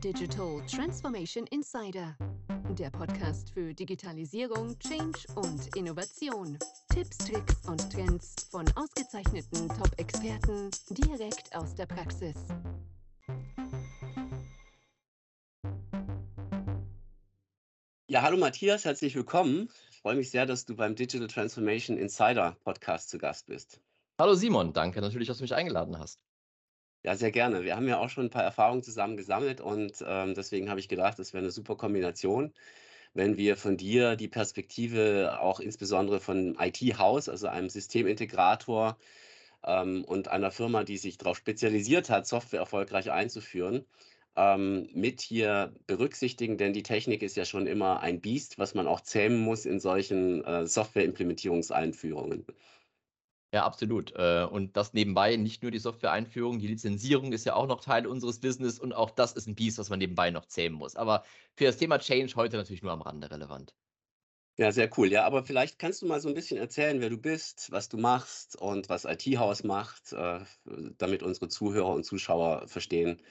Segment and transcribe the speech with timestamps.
[0.00, 2.16] Digital Transformation Insider,
[2.78, 6.58] der Podcast für Digitalisierung, Change und Innovation.
[6.92, 12.34] Tipps, Tricks und Trends von ausgezeichneten Top-Experten direkt aus der Praxis.
[18.08, 19.70] Ja, hallo Matthias, herzlich willkommen.
[19.90, 23.80] Ich freue mich sehr, dass du beim Digital Transformation Insider Podcast zu Gast bist.
[24.20, 26.20] Hallo Simon, danke natürlich, dass du mich eingeladen hast.
[27.06, 27.62] Ja, sehr gerne.
[27.62, 30.88] Wir haben ja auch schon ein paar Erfahrungen zusammen gesammelt und ähm, deswegen habe ich
[30.88, 32.52] gedacht, das wäre eine super Kombination,
[33.14, 38.98] wenn wir von dir die Perspektive auch insbesondere von IT-Haus, also einem Systemintegrator
[39.64, 43.86] ähm, und einer Firma, die sich darauf spezialisiert hat, Software erfolgreich einzuführen,
[44.36, 48.88] ähm, mit hier berücksichtigen, denn die Technik ist ja schon immer ein Biest, was man
[48.88, 52.46] auch zähmen muss in solchen äh, Software-Implementierungseinführungen.
[53.56, 54.12] Ja, absolut.
[54.14, 58.06] Äh, und das nebenbei, nicht nur die Software-Einführung, die Lizenzierung ist ja auch noch Teil
[58.06, 60.94] unseres Business und auch das ist ein Biest, was man nebenbei noch zähmen muss.
[60.94, 61.24] Aber
[61.54, 63.74] für das Thema Change heute natürlich nur am Rande relevant.
[64.58, 65.10] Ja, sehr cool.
[65.10, 67.96] Ja, aber vielleicht kannst du mal so ein bisschen erzählen, wer du bist, was du
[67.96, 70.40] machst und was IT-Haus macht, äh,
[70.98, 73.22] damit unsere Zuhörer und Zuschauer verstehen,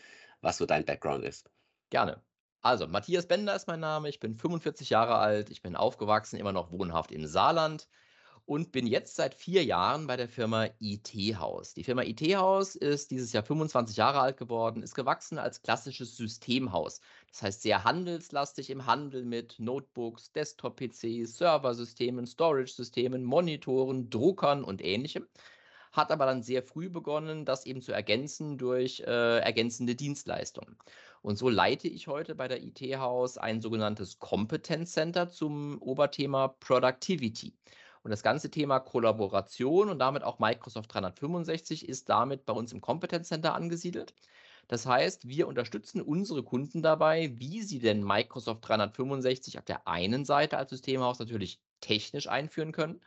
[0.42, 1.52] was so dein Background ist.
[1.92, 2.24] Gerne.
[2.64, 4.10] Also, Matthias Bender ist mein Name.
[4.10, 5.52] Ich bin 45 Jahre alt.
[5.52, 7.88] Ich bin aufgewachsen, immer noch wohnhaft im Saarland
[8.46, 11.74] und bin jetzt seit vier Jahren bei der Firma IT-Haus.
[11.74, 17.02] Die Firma IT-Haus ist dieses Jahr 25 Jahre alt geworden, ist gewachsen als klassisches Systemhaus.
[17.32, 25.28] Das heißt sehr handelslastig im Handel mit Notebooks, Desktop-PCs, Serversystemen, Storage-Systemen, Monitoren, Druckern und ähnlichem
[25.96, 30.78] hat aber dann sehr früh begonnen, das eben zu ergänzen durch äh, ergänzende Dienstleistungen.
[31.22, 37.54] Und so leite ich heute bei der IT-Haus ein sogenanntes Competence Center zum Oberthema Productivity.
[38.06, 42.80] Und das ganze Thema Kollaboration und damit auch Microsoft 365 ist damit bei uns im
[42.80, 44.14] Competence Center angesiedelt.
[44.68, 50.24] Das heißt, wir unterstützen unsere Kunden dabei, wie sie denn Microsoft 365 auf der einen
[50.24, 53.02] Seite als Systemhaus natürlich technisch einführen können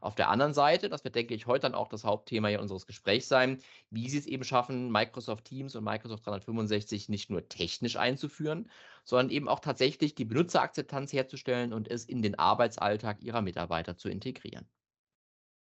[0.00, 2.86] auf der anderen Seite, das wird, denke ich, heute dann auch das Hauptthema hier unseres
[2.86, 3.58] Gesprächs sein,
[3.90, 8.70] wie sie es eben schaffen, Microsoft Teams und Microsoft 365 nicht nur technisch einzuführen,
[9.04, 14.08] sondern eben auch tatsächlich die Benutzerakzeptanz herzustellen und es in den Arbeitsalltag ihrer Mitarbeiter zu
[14.08, 14.66] integrieren.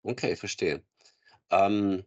[0.03, 0.83] Okay, verstehe.
[1.51, 2.05] Ähm,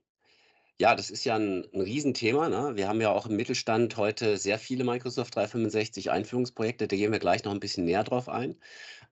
[0.80, 2.50] ja, das ist ja ein, ein Riesenthema.
[2.50, 2.76] Ne?
[2.76, 6.88] Wir haben ja auch im Mittelstand heute sehr viele Microsoft 365 Einführungsprojekte.
[6.88, 8.56] Da gehen wir gleich noch ein bisschen näher drauf ein.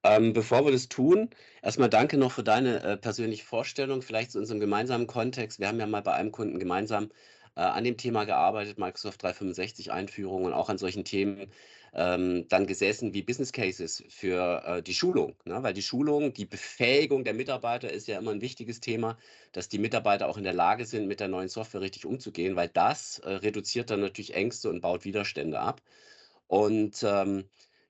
[0.05, 1.31] Ähm, bevor wir das tun,
[1.63, 5.59] erstmal danke noch für deine äh, persönliche Vorstellung, vielleicht zu unserem gemeinsamen Kontext.
[5.59, 7.09] Wir haben ja mal bei einem Kunden gemeinsam
[7.55, 11.49] äh, an dem Thema gearbeitet, Microsoft 365 Einführung und auch an solchen Themen
[11.95, 15.35] ähm, dann gesessen wie Business Cases für äh, die Schulung.
[15.45, 15.63] Ne?
[15.63, 19.17] Weil die Schulung, die Befähigung der Mitarbeiter ist ja immer ein wichtiges Thema,
[19.53, 22.69] dass die Mitarbeiter auch in der Lage sind, mit der neuen Software richtig umzugehen, weil
[22.69, 25.81] das äh, reduziert dann natürlich Ängste und baut Widerstände ab.
[26.47, 27.45] Und ähm,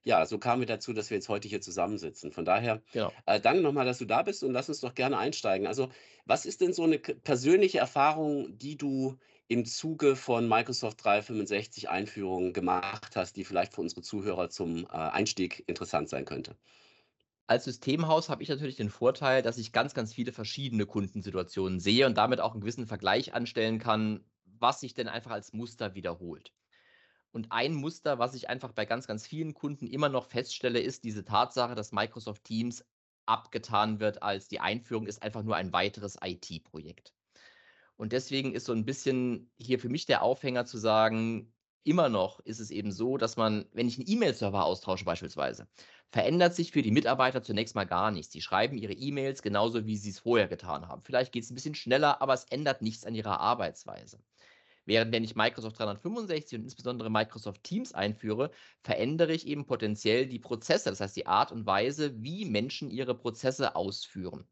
[0.06, 2.30] ja, so kamen wir dazu, dass wir jetzt heute hier zusammensitzen.
[2.30, 3.12] Von daher, genau.
[3.26, 5.66] äh, danke nochmal, dass du da bist und lass uns doch gerne einsteigen.
[5.66, 5.88] Also,
[6.26, 9.18] was ist denn so eine persönliche Erfahrung, die du
[9.48, 14.88] im Zuge von Microsoft 365 Einführungen gemacht hast, die vielleicht für unsere Zuhörer zum äh,
[14.90, 16.56] Einstieg interessant sein könnte?
[17.48, 22.06] Als Systemhaus habe ich natürlich den Vorteil, dass ich ganz, ganz viele verschiedene Kundensituationen sehe
[22.06, 26.52] und damit auch einen gewissen Vergleich anstellen kann, was sich denn einfach als Muster wiederholt.
[27.36, 31.04] Und ein Muster, was ich einfach bei ganz, ganz vielen Kunden immer noch feststelle, ist
[31.04, 32.82] diese Tatsache, dass Microsoft Teams
[33.26, 37.12] abgetan wird als die Einführung ist einfach nur ein weiteres IT-Projekt.
[37.98, 41.52] Und deswegen ist so ein bisschen hier für mich der Aufhänger zu sagen,
[41.84, 45.68] immer noch ist es eben so, dass man, wenn ich einen E-Mail-Server austausche beispielsweise,
[46.08, 48.32] verändert sich für die Mitarbeiter zunächst mal gar nichts.
[48.32, 51.02] Sie schreiben ihre E-Mails genauso, wie sie es vorher getan haben.
[51.02, 54.20] Vielleicht geht es ein bisschen schneller, aber es ändert nichts an ihrer Arbeitsweise.
[54.86, 58.50] Während wenn ich Microsoft 365 und insbesondere Microsoft Teams einführe,
[58.82, 63.16] verändere ich eben potenziell die Prozesse, das heißt die Art und Weise, wie Menschen ihre
[63.16, 64.48] Prozesse ausführen.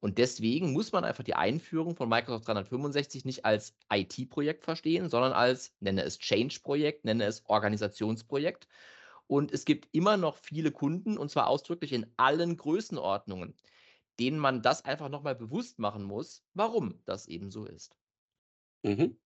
[0.00, 5.32] Und deswegen muss man einfach die Einführung von Microsoft 365 nicht als IT-Projekt verstehen, sondern
[5.32, 8.68] als, nenne es Change-Projekt, nenne es Organisationsprojekt.
[9.26, 13.54] Und es gibt immer noch viele Kunden, und zwar ausdrücklich in allen Größenordnungen,
[14.20, 17.96] denen man das einfach nochmal bewusst machen muss, warum das eben so ist.
[18.82, 19.16] Mhm.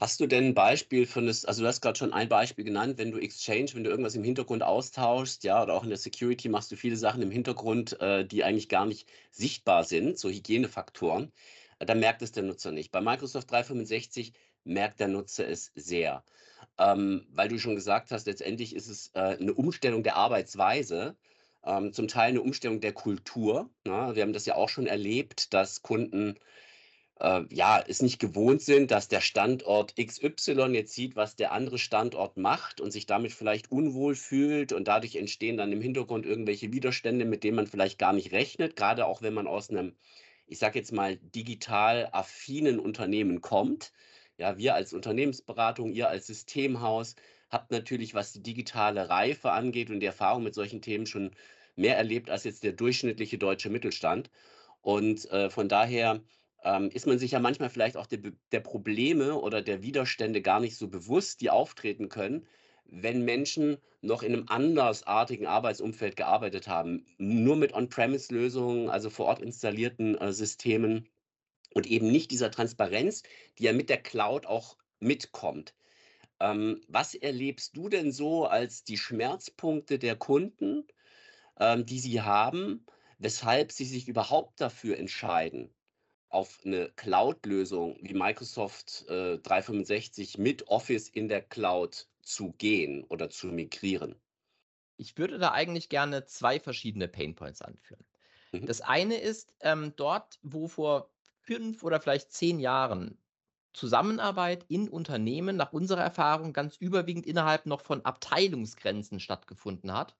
[0.00, 2.98] Hast du denn ein Beispiel für das, also du hast gerade schon ein Beispiel genannt,
[2.98, 6.48] wenn du Exchange, wenn du irgendwas im Hintergrund austauschst, ja, oder auch in der Security
[6.48, 11.32] machst du viele Sachen im Hintergrund, äh, die eigentlich gar nicht sichtbar sind, so Hygienefaktoren,
[11.78, 12.90] äh, dann merkt es der Nutzer nicht.
[12.90, 14.32] Bei Microsoft 365
[14.64, 16.24] merkt der Nutzer es sehr.
[16.76, 21.16] Ähm, weil du schon gesagt hast, letztendlich ist es äh, eine Umstellung der Arbeitsweise,
[21.64, 23.70] ähm, zum Teil eine Umstellung der Kultur.
[23.84, 24.08] Na?
[24.08, 24.16] Ne?
[24.16, 26.36] Wir haben das ja auch schon erlebt, dass Kunden
[27.20, 31.78] äh, ja, es nicht gewohnt sind, dass der Standort XY jetzt sieht, was der andere
[31.78, 36.72] Standort macht und sich damit vielleicht unwohl fühlt und dadurch entstehen dann im Hintergrund irgendwelche
[36.72, 39.94] Widerstände, mit denen man vielleicht gar nicht rechnet, gerade auch wenn man aus einem,
[40.46, 43.92] ich sage jetzt mal, digital affinen Unternehmen kommt.
[44.36, 47.14] Ja, wir als Unternehmensberatung, ihr als Systemhaus
[47.50, 51.30] habt natürlich, was die digitale Reife angeht und die Erfahrung mit solchen Themen schon
[51.76, 54.30] mehr erlebt als jetzt der durchschnittliche deutsche Mittelstand.
[54.82, 56.20] Und äh, von daher
[56.64, 60.60] ähm, ist man sich ja manchmal vielleicht auch der, der Probleme oder der Widerstände gar
[60.60, 62.46] nicht so bewusst, die auftreten können,
[62.86, 69.42] wenn Menschen noch in einem andersartigen Arbeitsumfeld gearbeitet haben, nur mit On-Premise-Lösungen, also vor Ort
[69.42, 71.08] installierten äh, Systemen
[71.74, 73.22] und eben nicht dieser Transparenz,
[73.58, 75.74] die ja mit der Cloud auch mitkommt.
[76.40, 80.86] Ähm, was erlebst du denn so als die Schmerzpunkte der Kunden,
[81.58, 82.86] ähm, die sie haben,
[83.18, 85.74] weshalb sie sich überhaupt dafür entscheiden,
[86.34, 93.30] auf eine Cloud-Lösung wie Microsoft äh, 365 mit Office in der Cloud zu gehen oder
[93.30, 94.16] zu migrieren?
[94.96, 98.04] Ich würde da eigentlich gerne zwei verschiedene Painpoints anführen.
[98.52, 98.66] Mhm.
[98.66, 101.10] Das eine ist ähm, dort, wo vor
[101.40, 103.16] fünf oder vielleicht zehn Jahren
[103.72, 110.14] Zusammenarbeit in Unternehmen nach unserer Erfahrung ganz überwiegend innerhalb noch von Abteilungsgrenzen stattgefunden hat,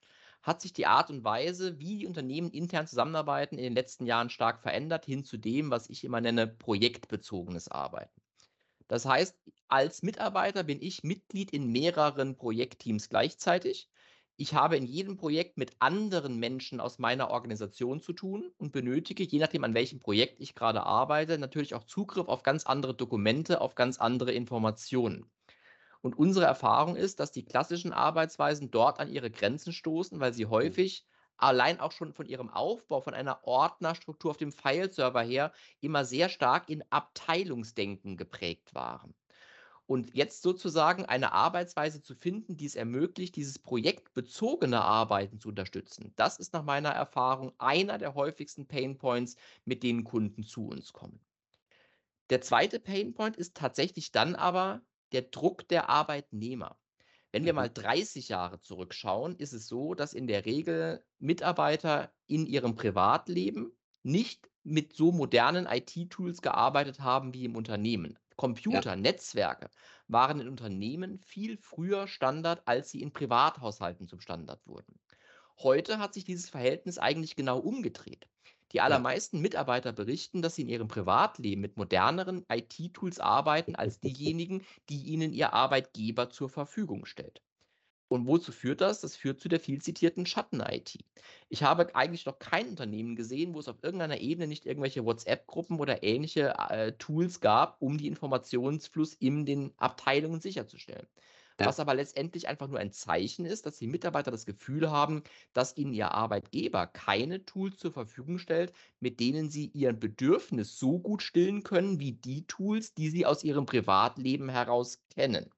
[0.45, 4.29] hat sich die Art und Weise, wie die Unternehmen intern zusammenarbeiten, in den letzten Jahren
[4.29, 8.21] stark verändert, hin zu dem, was ich immer nenne, projektbezogenes Arbeiten.
[8.87, 9.39] Das heißt,
[9.69, 13.89] als Mitarbeiter bin ich Mitglied in mehreren Projektteams gleichzeitig.
[14.37, 19.25] Ich habe in jedem Projekt mit anderen Menschen aus meiner Organisation zu tun und benötige,
[19.25, 23.63] je nachdem, an welchem Projekt ich gerade arbeite, natürlich auch Zugriff auf ganz andere Dokumente,
[23.63, 25.31] auf ganz andere Informationen.
[26.05, 30.45] Und unsere Erfahrung ist, dass die klassischen Arbeitsweisen dort an ihre Grenzen stoßen, weil sie
[30.45, 30.51] mhm.
[30.51, 31.07] häufig
[31.39, 36.29] allein auch schon von ihrem Aufbau, von einer Ordnerstruktur auf dem Fileserver her, immer sehr
[36.29, 39.15] stark in Abteilungsdenken geprägt waren.
[39.87, 46.13] Und jetzt sozusagen eine Arbeitsweise zu finden, die es ermöglicht, dieses projektbezogene Arbeiten zu unterstützen,
[46.17, 51.25] das ist nach meiner Erfahrung einer der häufigsten Painpoints, mit denen Kunden zu uns kommen.
[52.29, 54.83] Der zweite Painpoint ist tatsächlich dann aber
[55.15, 56.79] der Druck der Arbeitnehmer.
[57.33, 58.33] Wenn wir mal 30 mhm.
[58.33, 63.73] Jahre zurückschauen, ist es so, dass in der Regel Mitarbeiter in ihrem Privatleben
[64.03, 68.19] nicht mit so modernen IT-Tools gearbeitet haben wie im Unternehmen.
[68.37, 68.97] Computer, ja.
[68.97, 69.71] Netzwerke
[70.09, 74.99] waren in Unternehmen viel früher Standard, als sie in Privathaushalten zum Standard wurden.
[75.59, 78.29] Heute hat sich dieses Verhältnis eigentlich genau umgedreht.
[78.75, 84.65] Die allermeisten Mitarbeiter berichten, dass sie in ihrem Privatleben mit moderneren IT-Tools arbeiten als diejenigen,
[84.89, 87.41] die ihnen ihr Arbeitgeber zur Verfügung stellt.
[88.09, 89.01] Und wozu führt das?
[89.01, 90.99] Das führt zu der viel zitierten Schatten-IT.
[91.49, 95.79] Ich habe eigentlich noch kein Unternehmen gesehen, wo es auf irgendeiner Ebene nicht irgendwelche WhatsApp-Gruppen
[95.79, 101.07] oder ähnliche äh, Tools gab, um die Informationsfluss in den Abteilungen sicherzustellen.
[101.61, 101.67] Ja.
[101.67, 105.23] Was aber letztendlich einfach nur ein Zeichen ist, dass die Mitarbeiter das Gefühl haben,
[105.53, 110.99] dass ihnen ihr Arbeitgeber keine Tools zur Verfügung stellt, mit denen sie ihr Bedürfnis so
[110.99, 115.49] gut stillen können wie die Tools, die sie aus ihrem Privatleben heraus kennen.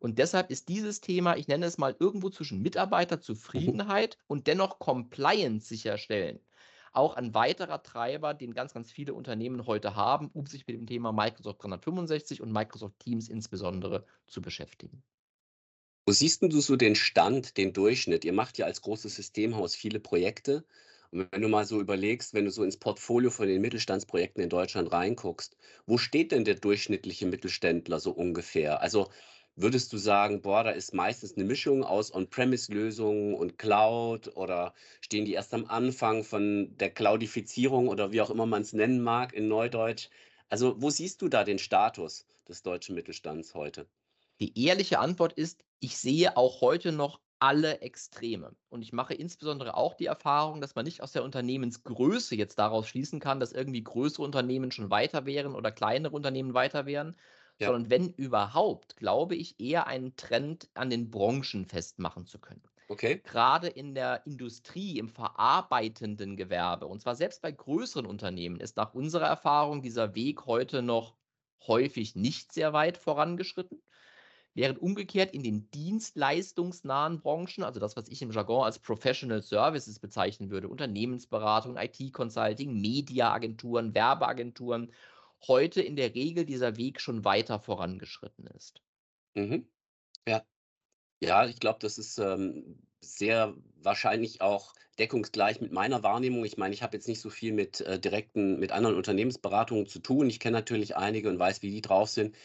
[0.00, 4.24] Und deshalb ist dieses Thema, ich nenne es mal irgendwo zwischen Mitarbeiterzufriedenheit mhm.
[4.26, 6.40] und dennoch Compliance sicherstellen,
[6.92, 10.86] auch ein weiterer Treiber, den ganz, ganz viele Unternehmen heute haben, um sich mit dem
[10.86, 15.02] Thema Microsoft 365 und Microsoft Teams insbesondere zu beschäftigen.
[16.10, 18.24] Wo siehst du so den Stand, den Durchschnitt?
[18.24, 20.64] Ihr macht ja als großes Systemhaus viele Projekte.
[21.12, 24.48] Und wenn du mal so überlegst, wenn du so ins Portfolio von den Mittelstandsprojekten in
[24.48, 28.80] Deutschland reinguckst, wo steht denn der durchschnittliche Mittelständler so ungefähr?
[28.80, 29.08] Also
[29.54, 35.26] würdest du sagen, boah, da ist meistens eine Mischung aus On-Premise-Lösungen und Cloud oder stehen
[35.26, 39.32] die erst am Anfang von der Cloudifizierung oder wie auch immer man es nennen mag
[39.32, 40.08] in Neudeutsch?
[40.48, 43.86] Also wo siehst du da den Status des deutschen Mittelstands heute?
[44.40, 48.54] Die ehrliche Antwort ist, ich sehe auch heute noch alle Extreme.
[48.68, 52.86] Und ich mache insbesondere auch die Erfahrung, dass man nicht aus der Unternehmensgröße jetzt daraus
[52.86, 57.16] schließen kann, dass irgendwie größere Unternehmen schon weiter wären oder kleinere Unternehmen weiter wären,
[57.58, 57.68] ja.
[57.68, 62.62] sondern wenn überhaupt, glaube ich, eher einen Trend an den Branchen festmachen zu können.
[62.88, 63.20] Okay.
[63.24, 68.92] Gerade in der Industrie, im verarbeitenden Gewerbe, und zwar selbst bei größeren Unternehmen, ist nach
[68.94, 71.16] unserer Erfahrung dieser Weg heute noch
[71.66, 73.80] häufig nicht sehr weit vorangeschritten.
[74.54, 80.00] Während umgekehrt in den dienstleistungsnahen Branchen, also das, was ich im Jargon als Professional Services
[80.00, 84.92] bezeichnen würde, Unternehmensberatung, IT-Consulting, Mediaagenturen, Werbeagenturen,
[85.46, 88.82] heute in der Regel dieser Weg schon weiter vorangeschritten ist.
[89.34, 89.68] Mhm.
[90.26, 90.44] Ja.
[91.22, 96.44] Ja, ich glaube, das ist ähm, sehr wahrscheinlich auch deckungsgleich mit meiner Wahrnehmung.
[96.44, 100.00] Ich meine, ich habe jetzt nicht so viel mit äh, direkten, mit anderen Unternehmensberatungen zu
[100.00, 100.28] tun.
[100.28, 102.36] Ich kenne natürlich einige und weiß, wie die drauf sind.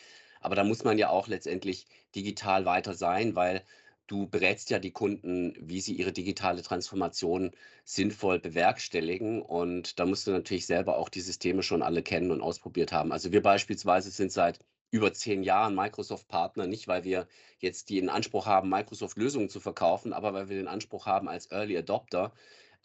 [0.46, 3.64] Aber da muss man ja auch letztendlich digital weiter sein, weil
[4.08, 7.52] du berätst ja die Kunden, wie sie ihre digitale Transformation
[7.84, 9.42] sinnvoll bewerkstelligen.
[9.42, 13.12] Und da musst du natürlich selber auch die Systeme schon alle kennen und ausprobiert haben.
[13.12, 14.60] Also wir beispielsweise sind seit
[14.92, 20.34] über zehn Jahren Microsoft-Partner, nicht weil wir jetzt den Anspruch haben, Microsoft-Lösungen zu verkaufen, aber
[20.34, 22.34] weil wir den Anspruch haben, als Early Adopter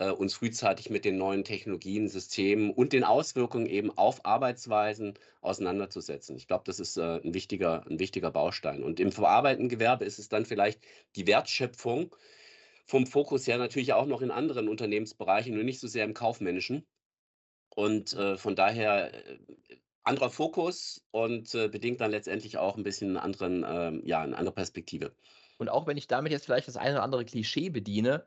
[0.01, 6.37] äh, uns frühzeitig mit den neuen Technologien, Systemen und den Auswirkungen eben auf Arbeitsweisen auseinanderzusetzen.
[6.37, 8.83] Ich glaube, das ist äh, ein, wichtiger, ein wichtiger Baustein.
[8.83, 10.81] Und im verarbeitenden Gewerbe ist es dann vielleicht
[11.17, 12.17] die Wertschöpfung
[12.87, 16.87] vom Fokus her natürlich auch noch in anderen Unternehmensbereichen und nicht so sehr im kaufmännischen.
[17.69, 19.39] Und äh, von daher äh,
[20.03, 24.55] anderer Fokus und äh, bedingt dann letztendlich auch ein bisschen anderen, ähm, ja, eine andere
[24.55, 25.13] Perspektive.
[25.59, 28.25] Und auch wenn ich damit jetzt vielleicht das eine oder andere Klischee bediene,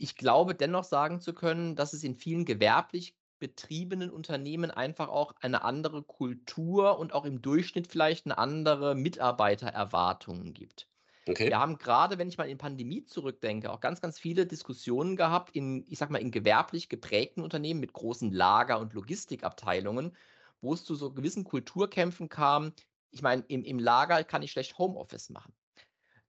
[0.00, 5.34] ich glaube dennoch sagen zu können, dass es in vielen gewerblich betriebenen Unternehmen einfach auch
[5.40, 10.88] eine andere Kultur und auch im Durchschnitt vielleicht eine andere Mitarbeitererwartungen gibt.
[11.28, 11.48] Okay.
[11.48, 15.54] Wir haben gerade, wenn ich mal in Pandemie zurückdenke, auch ganz, ganz viele Diskussionen gehabt
[15.54, 20.16] in, ich sag mal, in gewerblich geprägten Unternehmen mit großen Lager- und Logistikabteilungen,
[20.62, 22.72] wo es zu so gewissen Kulturkämpfen kam.
[23.10, 25.52] Ich meine, im, im Lager kann ich schlecht Homeoffice machen.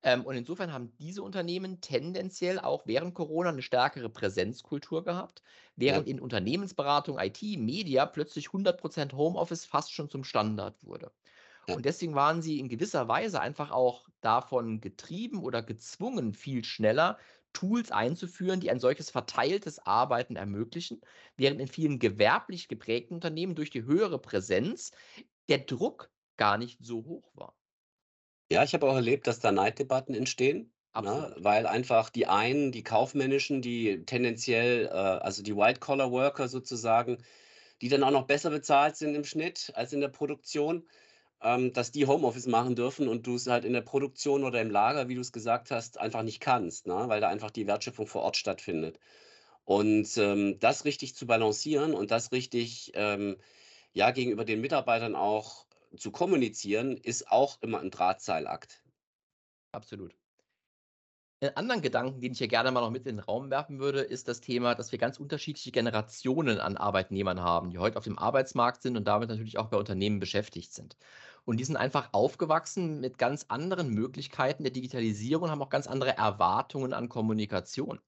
[0.03, 5.43] Ähm, und insofern haben diese Unternehmen tendenziell auch während Corona eine stärkere Präsenzkultur gehabt,
[5.75, 6.07] während Ja.
[6.07, 11.11] in Unternehmensberatung, IT, Media plötzlich 100% Homeoffice fast schon zum Standard wurde.
[11.67, 11.77] Ja.
[11.77, 17.17] Und deswegen waren sie in gewisser Weise einfach auch davon getrieben oder gezwungen, viel schneller
[17.53, 21.01] Tools einzuführen, die ein solches verteiltes Arbeiten ermöglichen,
[21.37, 24.91] während in vielen gewerblich geprägten Unternehmen durch die höhere Präsenz
[25.49, 27.57] der Druck gar nicht so hoch war.
[28.51, 31.33] Ja, ich habe auch erlebt, dass da Neiddebatten entstehen, ne?
[31.33, 31.43] Absolut.
[31.43, 37.23] Weil einfach die einen, die kaufmännischen, die tendenziell, äh, also die White-Collar-Worker sozusagen,
[37.81, 40.89] die dann auch noch besser bezahlt sind im Schnitt als in der Produktion,
[41.41, 44.71] ähm, dass die Homeoffice machen dürfen und du es halt in der Produktion oder im
[44.71, 47.05] Lager, wie du es gesagt hast, einfach nicht kannst, ne?
[47.09, 48.99] Weil da einfach die Wertschöpfung vor Ort stattfindet.
[49.65, 53.37] Und ähm, das richtig zu balancieren und das richtig ähm,
[53.93, 55.67] ja, gegenüber den Mitarbeitern auch
[55.97, 58.83] zu kommunizieren, ist auch immer ein Drahtseilakt.
[59.71, 60.15] Absolut.
[61.43, 64.01] Einen anderen Gedanken, den ich hier gerne mal noch mit in den Raum werfen würde,
[64.01, 68.19] ist das Thema, dass wir ganz unterschiedliche Generationen an Arbeitnehmern haben, die heute auf dem
[68.19, 70.97] Arbeitsmarkt sind und damit natürlich auch bei Unternehmen beschäftigt sind.
[71.43, 75.87] Und die sind einfach aufgewachsen mit ganz anderen Möglichkeiten der Digitalisierung und haben auch ganz
[75.87, 77.99] andere Erwartungen an Kommunikation.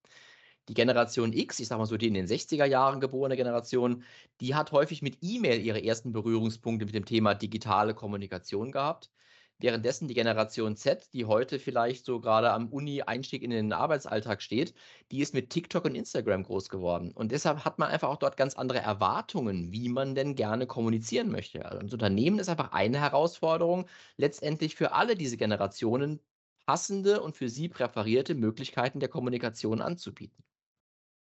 [0.70, 4.04] Die Generation X, ich sage mal so die in den 60er Jahren geborene Generation,
[4.40, 9.12] die hat häufig mit E-Mail ihre ersten Berührungspunkte mit dem Thema digitale Kommunikation gehabt.
[9.60, 14.74] Währenddessen die Generation Z, die heute vielleicht so gerade am Uni-Einstieg in den Arbeitsalltag steht,
[15.12, 17.12] die ist mit TikTok und Instagram groß geworden.
[17.14, 21.30] Und deshalb hat man einfach auch dort ganz andere Erwartungen, wie man denn gerne kommunizieren
[21.30, 21.66] möchte.
[21.66, 26.20] Also das Unternehmen ist einfach eine Herausforderung, letztendlich für alle diese Generationen
[26.66, 30.44] passende und für sie präferierte Möglichkeiten der Kommunikation anzubieten.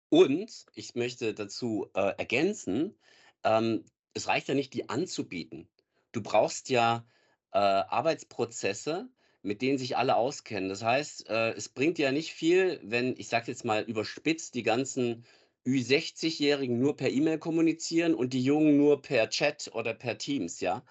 [0.10, 2.98] Und ich möchte dazu äh, ergänzen,
[3.44, 3.84] ähm,
[4.14, 5.68] es reicht ja nicht, die anzubieten.
[6.12, 7.06] Du brauchst ja
[7.52, 9.10] äh, Arbeitsprozesse,
[9.42, 10.70] mit denen sich alle auskennen.
[10.70, 14.64] Das heißt, äh, es bringt ja nicht viel, wenn, ich sage jetzt mal überspitzt, die
[14.64, 15.26] ganzen
[15.66, 20.84] Ü60-Jährigen nur per E-Mail kommunizieren und die Jungen nur per Chat oder per Teams, ja.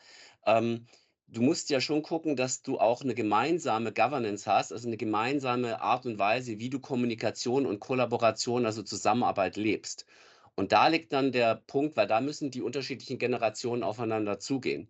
[0.45, 0.87] Ähm,
[1.29, 5.81] du musst ja schon gucken, dass du auch eine gemeinsame Governance hast, also eine gemeinsame
[5.81, 10.07] Art und Weise, wie du Kommunikation und Kollaboration, also Zusammenarbeit lebst.
[10.55, 14.89] Und da liegt dann der Punkt, weil da müssen die unterschiedlichen Generationen aufeinander zugehen.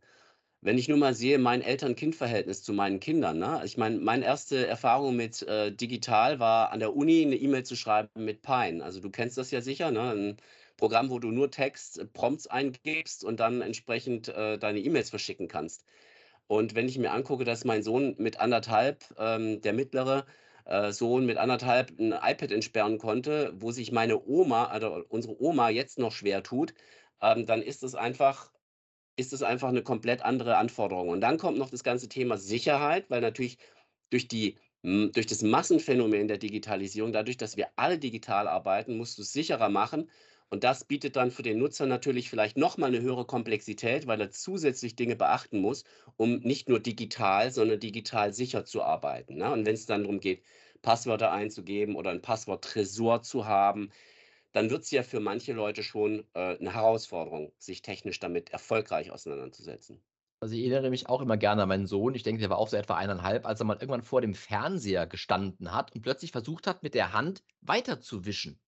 [0.61, 3.63] Wenn ich nur mal sehe, mein Eltern-Kind-Verhältnis zu meinen Kindern, ne?
[3.65, 7.77] Ich meine, meine erste Erfahrung mit äh, digital war an der Uni eine E-Mail zu
[7.77, 8.83] schreiben mit Pine.
[8.85, 10.11] Also du kennst das ja sicher, ne?
[10.11, 10.37] Ein
[10.77, 15.49] Programm, wo du nur Text, äh, Prompts eingibst und dann entsprechend äh, deine E-Mails verschicken
[15.49, 15.85] kannst.
[16.49, 20.27] Und wenn ich mir angucke, dass mein Sohn mit anderthalb, ähm, der mittlere
[20.65, 25.71] äh, Sohn mit anderthalb ein iPad entsperren konnte, wo sich meine Oma, also unsere Oma
[25.71, 26.75] jetzt noch schwer tut,
[27.23, 28.51] ähm, dann ist es einfach
[29.17, 31.09] ist es einfach eine komplett andere Anforderung.
[31.09, 33.59] Und dann kommt noch das ganze Thema Sicherheit, weil natürlich
[34.11, 39.19] durch die hm, durch das Massenphänomen der Digitalisierung, dadurch, dass wir alle digital arbeiten, musst
[39.19, 40.11] du's sicherer machen.
[40.53, 44.21] Und das bietet dann für den Nutzer natürlich vielleicht noch mal 'ne höhere Komplexität, weil
[44.21, 45.83] er zusätzlich Dinge beachten muss,
[46.17, 49.51] um nicht nur digital, sondern digital sicher zu arbeiten, ne?
[49.53, 50.45] Und wenn's dann drum geht,
[50.83, 53.91] Passwörter einzugeben oder 'n Passworttresor zu haben,
[54.53, 60.03] dann wird's ja für manche Leute schon, äh, 'ne Herausforderung, sich technisch damit erfolgreich auseinanderzusetzen.
[60.43, 62.15] Also ich erinnere mich auch immer gerne an meinen Sohn.
[62.15, 65.07] Ich denke, der war auch so etwa eineinhalb, als er mal irgendwann vor dem Fernseher
[65.07, 68.61] gestanden hat und plötzlich versucht hat, mit der Hand weiterzuwischen.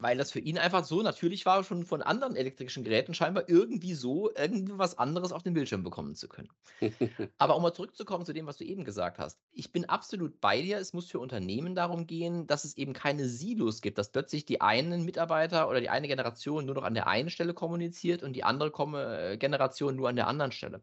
[0.00, 3.92] Weil das für ihn einfach so natürlich war, schon von anderen elektrischen Geräten scheinbar irgendwie
[3.92, 6.48] so irgendwie was anderes auf den Bildschirm bekommen zu können.
[7.38, 9.38] Aber um mal zurückzukommen zu dem, was du eben gesagt hast.
[9.52, 10.78] Ich bin absolut bei dir.
[10.78, 14.62] Es muss für Unternehmen darum gehen, dass es eben keine Silos gibt, dass plötzlich die
[14.62, 18.44] einen Mitarbeiter oder die eine Generation nur noch an der einen Stelle kommuniziert und die
[18.44, 20.80] andere äh, Generation nur an der anderen Stelle.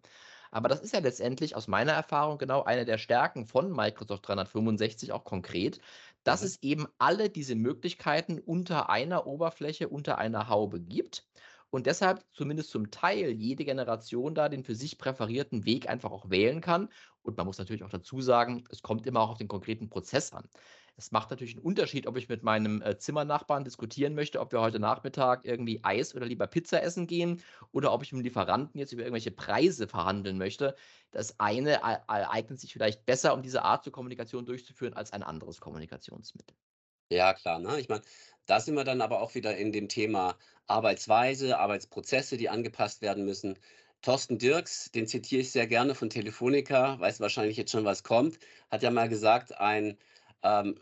[0.51, 5.11] Aber das ist ja letztendlich aus meiner Erfahrung genau eine der Stärken von Microsoft 365
[5.11, 5.79] auch konkret,
[6.27, 6.47] dass mhm.
[6.47, 11.25] es eben alle diese Möglichkeiten unter einer Oberfläche, unter einer Haube gibt
[11.69, 16.29] und deshalb zumindest zum Teil jede Generation da den für sich präferierten Weg einfach auch
[16.29, 16.89] wählen kann.
[17.23, 20.33] Und man muss natürlich auch dazu sagen, es kommt immer auch auf den konkreten Prozess
[20.33, 20.47] an.
[20.99, 24.61] Es macht natürlich einen Unterschied, ob ich mit meinem äh, Zimmernachbarn diskutieren möchte, ob wir
[24.61, 28.79] heute Nachmittag irgendwie Eis oder lieber Pizza essen gehen oder ob ich mit dem Lieferanten
[28.79, 30.75] jetzt über irgendwelche Preise verhandeln möchte.
[31.11, 35.61] Das eine eignet sich vielleicht besser, um diese Art zur Kommunikation durchzuführen, als ein anderes
[35.61, 36.55] Kommunikationsmittel.
[37.09, 37.59] Ja, klar.
[37.59, 37.79] Ne?
[37.79, 38.01] Ich meine,
[38.47, 40.35] da sind wir dann aber auch wieder in dem Thema
[40.65, 43.57] Arbeitsweise, Arbeitsprozesse, die angepasst werden müssen.
[44.01, 48.39] Thorsten Dirks, den zitiere ich sehr gerne von Telefonica, weiß wahrscheinlich jetzt schon, was kommt,
[48.69, 49.97] hat ja mal gesagt, ein
[50.43, 50.75] ähm,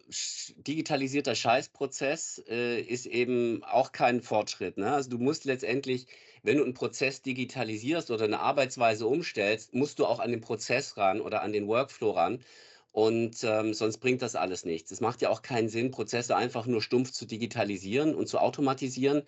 [0.58, 4.78] digitalisierter Scheißprozess äh, ist eben auch kein Fortschritt.
[4.78, 4.94] Ne?
[4.94, 6.08] Also du musst letztendlich,
[6.44, 10.98] wenn du einen Prozess digitalisierst oder eine Arbeitsweise umstellst, musst du auch an den Prozess
[10.98, 12.44] ran oder an den Workflow ran.
[12.92, 14.92] Und ähm, sonst bringt das alles nichts.
[14.92, 19.24] Es macht ja auch keinen Sinn, Prozesse einfach nur stumpf zu digitalisieren und zu automatisieren.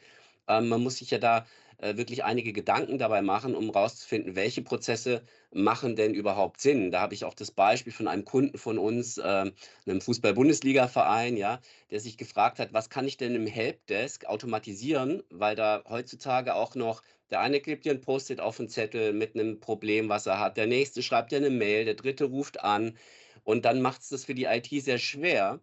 [0.47, 1.45] Ähm, man muss sich ja da
[1.79, 6.91] äh, wirklich einige Gedanken dabei machen, um herauszufinden, welche Prozesse machen denn überhaupt Sinn.
[6.91, 9.51] Da habe ich auch das Beispiel von einem Kunden von uns, äh,
[9.85, 11.59] einem Fußball-Bundesliga-Verein, ja,
[11.91, 16.75] der sich gefragt hat, was kann ich denn im Helpdesk automatisieren, weil da heutzutage auch
[16.75, 20.39] noch der eine klebt dir ein Post-it auf den Zettel mit einem Problem, was er
[20.39, 20.57] hat.
[20.57, 22.97] Der nächste schreibt dir eine Mail, der dritte ruft an.
[23.43, 25.59] Und dann macht es das für die IT sehr schwer,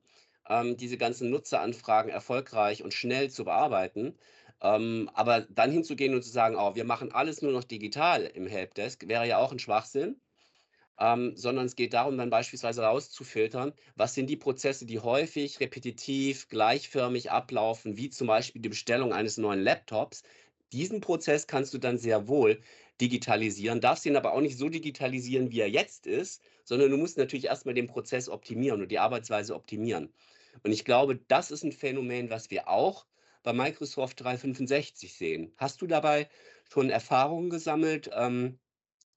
[0.48, 4.14] ähm, diese ganzen Nutzeranfragen erfolgreich und schnell zu bearbeiten.
[4.64, 8.46] Ähm, aber dann hinzugehen und zu sagen, oh, wir machen alles nur noch digital im
[8.46, 10.20] Helpdesk, wäre ja auch ein Schwachsinn.
[10.98, 16.48] Ähm, sondern es geht darum, dann beispielsweise rauszufiltern, was sind die Prozesse, die häufig, repetitiv,
[16.48, 20.22] gleichförmig ablaufen, wie zum Beispiel die Bestellung eines neuen Laptops.
[20.72, 22.60] Diesen Prozess kannst du dann sehr wohl
[23.00, 27.18] digitalisieren, darfst ihn aber auch nicht so digitalisieren, wie er jetzt ist, sondern du musst
[27.18, 30.12] natürlich erstmal den Prozess optimieren und die Arbeitsweise optimieren.
[30.62, 33.04] Und ich glaube, das ist ein Phänomen, was wir auch
[33.44, 35.54] bei Microsoft 365 sehen.
[35.56, 36.28] Hast du dabei
[36.68, 38.58] schon Erfahrungen gesammelt, ähm,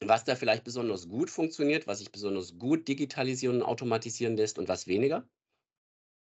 [0.02, 4.68] was da vielleicht besonders gut funktioniert, was sich besonders gut digitalisieren und automatisieren lässt und
[4.68, 5.28] was weniger?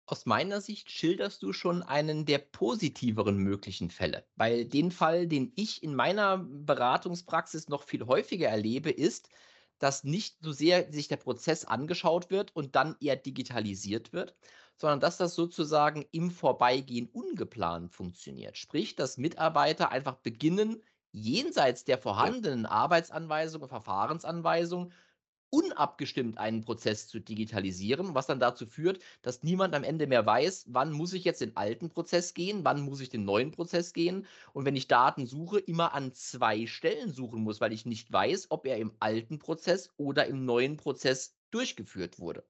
[0.09, 5.53] Aus meiner Sicht schilderst du schon einen der positiveren möglichen Fälle, weil den Fall, den
[5.57, 9.31] ich in meiner Beratungspraxis noch viel häufiger erlebe, ist,
[9.79, 14.35] dass nicht so sehr sich der Prozess angeschaut wird und dann eher digitalisiert wird,
[14.77, 18.57] sondern dass das sozusagen im Vorbeigehen ungeplant funktioniert.
[18.57, 24.93] Sprich, dass Mitarbeiter einfach beginnen, jenseits der vorhandenen Arbeitsanweisungen, Verfahrensanweisungen
[25.51, 30.67] unabgestimmt einen Prozess zu digitalisieren, was dann dazu führt, dass niemand am Ende mehr weiß,
[30.69, 34.27] wann muss ich jetzt den alten Prozess gehen, wann muss ich den neuen Prozess gehen.
[34.53, 38.51] Und wenn ich Daten suche, immer an zwei Stellen suchen muss, weil ich nicht weiß,
[38.51, 42.45] ob er im alten Prozess oder im neuen Prozess durchgeführt wurde.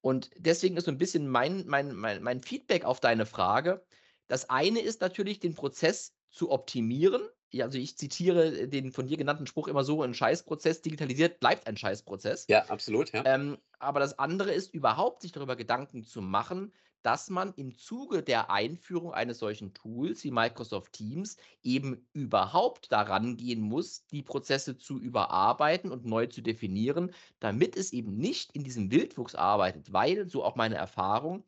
[0.00, 3.84] Und deswegen ist so ein bisschen mein, mein, mein, mein Feedback auf deine Frage.
[4.28, 7.22] Das eine ist natürlich, den Prozess zu optimieren.
[7.52, 11.66] Ja, also ich zitiere den von dir genannten Spruch immer so: ein Scheißprozess digitalisiert bleibt
[11.66, 12.46] ein Scheißprozess.
[12.48, 13.24] Ja, absolut, ja.
[13.24, 18.22] Ähm, aber das andere ist überhaupt, sich darüber Gedanken zu machen, dass man im Zuge
[18.22, 24.76] der Einführung eines solchen Tools wie Microsoft Teams eben überhaupt daran gehen muss, die Prozesse
[24.76, 30.28] zu überarbeiten und neu zu definieren, damit es eben nicht in diesem Wildwuchs arbeitet, weil,
[30.28, 31.44] so auch meine Erfahrung,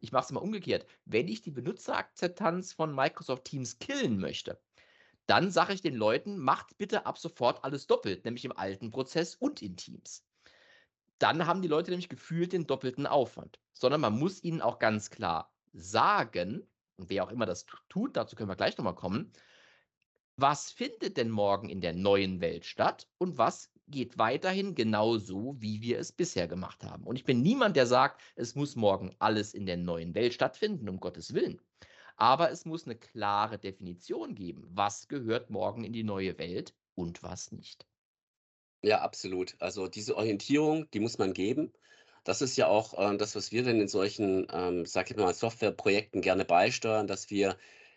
[0.00, 4.60] ich mache es mal umgekehrt, wenn ich die Benutzerakzeptanz von Microsoft Teams killen möchte,
[5.26, 9.34] dann sage ich den Leuten, macht bitte ab sofort alles doppelt, nämlich im alten Prozess
[9.34, 10.24] und in Teams
[11.18, 13.58] dann haben die Leute nämlich gefühlt den doppelten Aufwand.
[13.72, 18.36] Sondern man muss ihnen auch ganz klar sagen, und wer auch immer das tut, dazu
[18.36, 19.32] können wir gleich nochmal kommen,
[20.36, 25.80] was findet denn morgen in der neuen Welt statt und was geht weiterhin genauso, wie
[25.80, 27.04] wir es bisher gemacht haben.
[27.04, 30.88] Und ich bin niemand, der sagt, es muss morgen alles in der neuen Welt stattfinden,
[30.88, 31.60] um Gottes Willen.
[32.16, 37.22] Aber es muss eine klare Definition geben, was gehört morgen in die neue Welt und
[37.22, 37.86] was nicht.
[38.82, 39.56] Ja, absolut.
[39.60, 41.72] Also diese Orientierung, die muss man geben.
[42.22, 45.34] Das ist ja auch äh, das, was wir denn in solchen, ähm, sag ich mal,
[45.34, 47.56] Softwareprojekten gerne beisteuern, dass wir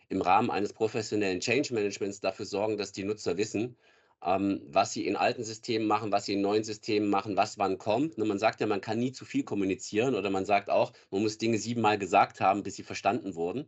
[0.10, 3.78] im Rahmen eines professionellen Change Managements dafür sorgen, dass die Nutzer wissen,
[4.24, 7.78] ähm, was sie in alten Systemen machen, was sie in neuen Systemen machen, was wann
[7.78, 8.18] kommt.
[8.18, 11.22] Ne, man sagt ja, man kann nie zu viel kommunizieren oder man sagt auch, man
[11.22, 13.68] muss Dinge siebenmal gesagt haben, bis sie verstanden wurden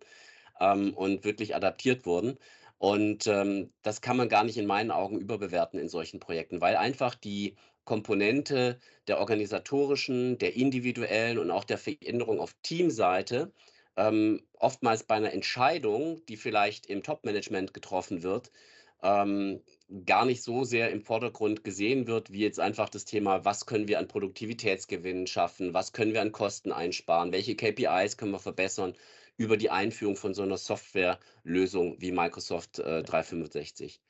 [0.60, 2.38] ähm, und wirklich adaptiert wurden.
[2.78, 6.78] Und ähm, das kann man gar nicht in meinen Augen überbewerten in solchen Projekten, weil
[6.78, 13.52] einfach die Komponente der organisatorischen, der individuellen und auch der Veränderung auf Teamseite
[13.98, 18.52] ähm, oftmals bei einer Entscheidung, die vielleicht im Top-Management getroffen wird,
[19.02, 19.62] ähm,
[20.06, 23.88] gar nicht so sehr im Vordergrund gesehen wird, wie jetzt einfach das Thema, was können
[23.88, 28.94] wir an Produktivitätsgewinnen schaffen, was können wir an Kosten einsparen, welche KPIs können wir verbessern
[29.40, 34.02] über die Einführung von so einer Softwarelösung wie Microsoft äh, 365.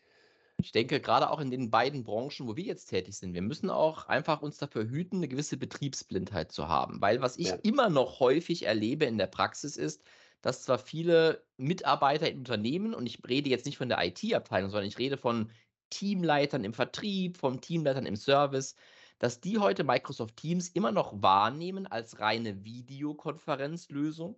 [0.57, 3.69] Ich denke, gerade auch in den beiden Branchen, wo wir jetzt tätig sind, wir müssen
[3.69, 6.99] auch einfach uns dafür hüten, eine gewisse Betriebsblindheit zu haben.
[6.99, 7.55] Weil was ich ja.
[7.61, 10.01] immer noch häufig erlebe in der Praxis ist,
[10.41, 14.87] dass zwar viele Mitarbeiter in Unternehmen, und ich rede jetzt nicht von der IT-Abteilung, sondern
[14.87, 15.51] ich rede von
[15.91, 18.75] Teamleitern im Vertrieb, von Teamleitern im Service,
[19.19, 24.35] dass die heute Microsoft Teams immer noch wahrnehmen als reine Videokonferenzlösung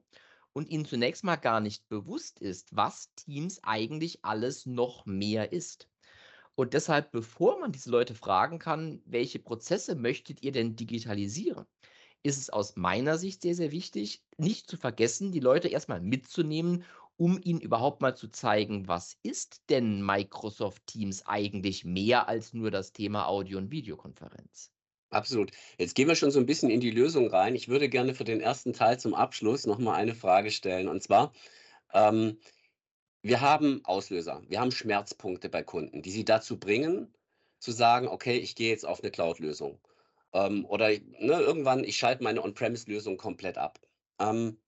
[0.54, 5.90] und ihnen zunächst mal gar nicht bewusst ist, was Teams eigentlich alles noch mehr ist.
[6.56, 11.66] Und deshalb, bevor man diese Leute fragen kann, welche Prozesse möchtet ihr denn digitalisieren,
[12.24, 16.84] ist es aus meiner Sicht sehr, sehr wichtig, nicht zu vergessen, die Leute erstmal mitzunehmen,
[17.18, 22.72] um ihnen überhaupt mal zu zeigen, was ist denn Microsoft Teams eigentlich mehr als nur
[22.72, 24.72] das Thema Audio- und Videokonferenz?
[25.12, 25.52] Absolut.
[25.78, 27.54] Jetzt gehen wir schon so ein bisschen in die Lösung rein.
[27.56, 30.88] Ich würde gerne für den ersten Teil zum Abschluss noch mal eine Frage stellen.
[30.88, 31.34] Und zwar,
[31.94, 32.40] ähm,
[33.24, 37.14] wir haben Auslöser, wir haben Schmerzpunkte bei Kunden, die sie dazu bringen,
[37.60, 39.80] zu sagen, okay, ich gehe jetzt auf eine Cloud-Lösung.
[40.34, 43.80] Ähm, oder ne, irgendwann, ich schalte meine On-Premise-Lösung komplett ab.
[44.20, 44.62] Ähm,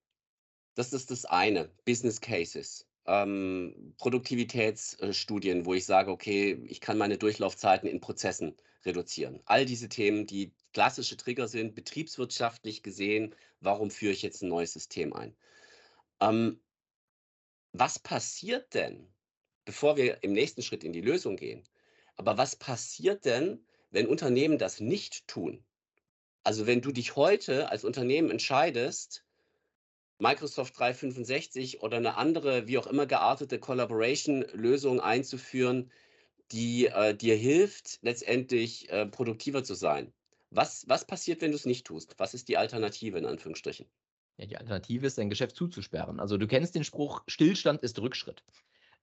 [0.74, 2.86] das ist das eine, Business Cases.
[3.06, 9.40] Ähm, Produktivitätsstudien, wo ich sage, okay, ich kann meine Durchlaufzeiten in Prozessen reduzieren.
[9.44, 14.72] All diese Themen, die klassische Trigger sind, betriebswirtschaftlich gesehen, warum führe ich jetzt ein neues
[14.72, 15.36] System ein?
[16.20, 16.60] Ähm,
[17.72, 19.12] was passiert denn,
[19.64, 21.64] bevor wir im nächsten Schritt in die Lösung gehen?
[22.16, 25.64] Aber was passiert denn, wenn Unternehmen das nicht tun?
[26.44, 29.24] Also wenn du dich heute als Unternehmen entscheidest,
[30.24, 35.90] Microsoft 365 oder eine andere, wie auch immer geartete Collaboration-Lösung einzuführen,
[36.50, 40.14] die äh, dir hilft, letztendlich äh, produktiver zu sein.
[40.48, 42.14] Was, was passiert, wenn du es nicht tust?
[42.16, 43.86] Was ist die Alternative in Anführungsstrichen?
[44.38, 46.20] Ja, die Alternative ist, dein Geschäft zuzusperren.
[46.20, 48.42] Also du kennst den Spruch, Stillstand ist Rückschritt.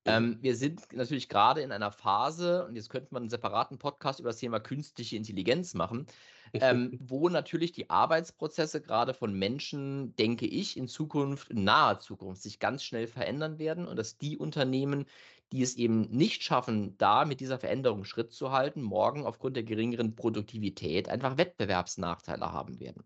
[0.05, 4.19] Ähm, wir sind natürlich gerade in einer Phase, und jetzt könnte man einen separaten Podcast
[4.19, 6.07] über das Thema künstliche Intelligenz machen,
[6.53, 12.41] ähm, wo natürlich die Arbeitsprozesse gerade von Menschen, denke ich, in Zukunft, in naher Zukunft,
[12.41, 15.05] sich ganz schnell verändern werden und dass die Unternehmen,
[15.51, 19.63] die es eben nicht schaffen, da mit dieser Veränderung Schritt zu halten, morgen aufgrund der
[19.63, 23.03] geringeren Produktivität einfach Wettbewerbsnachteile haben werden.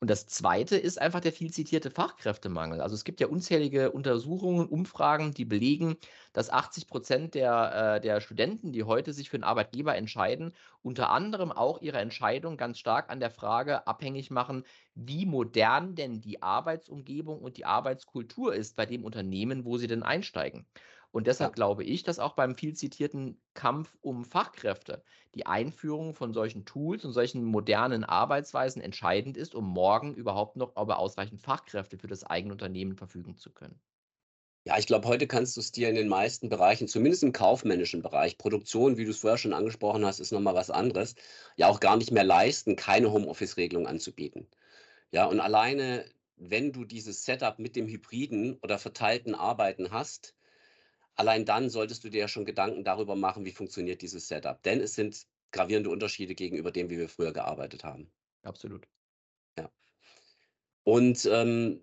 [0.00, 2.80] Und das Zweite ist einfach der viel zitierte Fachkräftemangel.
[2.80, 5.96] Also es gibt ja unzählige Untersuchungen, Umfragen, die belegen,
[6.32, 11.10] dass 80 Prozent der, äh, der Studenten, die heute sich für einen Arbeitgeber entscheiden, unter
[11.10, 14.62] anderem auch ihre Entscheidung ganz stark an der Frage abhängig machen,
[14.94, 20.04] wie modern denn die Arbeitsumgebung und die Arbeitskultur ist bei dem Unternehmen, wo sie denn
[20.04, 20.64] einsteigen.
[21.10, 21.54] Und deshalb ja.
[21.54, 25.02] glaube ich, dass auch beim viel zitierten Kampf um Fachkräfte
[25.34, 30.76] die Einführung von solchen Tools und solchen modernen Arbeitsweisen entscheidend ist, um morgen überhaupt noch
[30.80, 33.80] über ausreichend Fachkräfte für das eigene Unternehmen verfügen zu können.
[34.64, 38.02] Ja, ich glaube, heute kannst du es dir in den meisten Bereichen, zumindest im kaufmännischen
[38.02, 41.14] Bereich, Produktion, wie du es vorher schon angesprochen hast, ist nochmal was anderes,
[41.56, 44.46] ja auch gar nicht mehr leisten, keine Homeoffice-Regelung anzubieten.
[45.12, 46.04] Ja, und alleine,
[46.36, 50.36] wenn du dieses Setup mit dem hybriden oder verteilten Arbeiten hast,
[51.18, 54.62] Allein dann solltest du dir ja schon Gedanken darüber machen, wie funktioniert dieses Setup.
[54.62, 58.12] Denn es sind gravierende Unterschiede gegenüber dem, wie wir früher gearbeitet haben.
[58.42, 58.86] Absolut.
[59.58, 59.68] Ja.
[60.84, 61.82] Und ähm,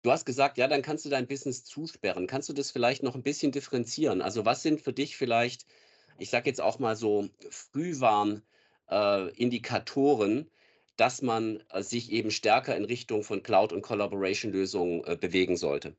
[0.00, 2.26] du hast gesagt, ja, dann kannst du dein Business zusperren.
[2.26, 4.22] Kannst du das vielleicht noch ein bisschen differenzieren?
[4.22, 5.66] Also was sind für dich vielleicht,
[6.16, 10.46] ich sage jetzt auch mal so, Frühwarn-Indikatoren, äh,
[10.96, 15.98] dass man äh, sich eben stärker in Richtung von Cloud- und Collaboration-Lösungen äh, bewegen sollte?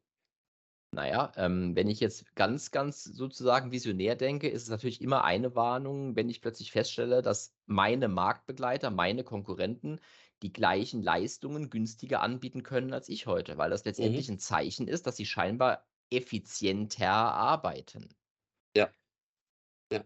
[0.93, 5.55] Naja, ähm, wenn ich jetzt ganz, ganz sozusagen visionär denke, ist es natürlich immer eine
[5.55, 9.99] Warnung, wenn ich plötzlich feststelle, dass meine Marktbegleiter, meine Konkurrenten
[10.41, 14.29] die gleichen Leistungen günstiger anbieten können als ich heute, weil das letztendlich Mhm.
[14.29, 18.09] ein Zeichen ist, dass sie scheinbar effizienter arbeiten.
[18.75, 18.93] Ja,
[19.91, 20.03] ja.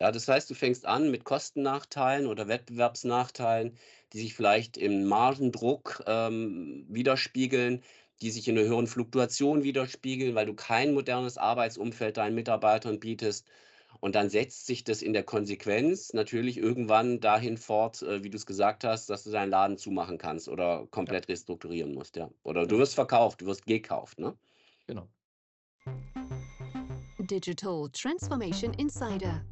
[0.00, 3.78] Ja, das heißt, du fängst an mit Kostennachteilen oder Wettbewerbsnachteilen,
[4.12, 7.82] die sich vielleicht im Margendruck ähm, widerspiegeln
[8.24, 13.46] die sich in einer höheren Fluktuation widerspiegeln, weil du kein modernes Arbeitsumfeld deinen Mitarbeitern bietest.
[14.00, 18.36] Und dann setzt sich das in der Konsequenz natürlich irgendwann dahin fort, äh, wie du
[18.36, 22.30] es gesagt hast, dass du deinen Laden zumachen kannst oder komplett restrukturieren musst, ja.
[22.42, 24.36] Oder du wirst verkauft, du wirst gekauft, ne?
[24.86, 25.06] Genau.
[27.18, 29.44] Digital Transformation Insider.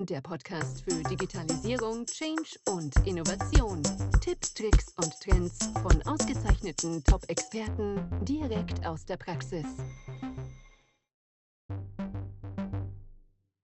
[0.00, 3.82] Der Podcast für Digitalisierung, Change und Innovation.
[4.20, 9.66] Tipps, Tricks und Trends von ausgezeichneten Top-Experten direkt aus der Praxis.